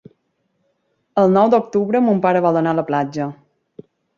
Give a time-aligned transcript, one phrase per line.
[1.25, 3.29] El nou d'octubre mon pare vol anar a la platja.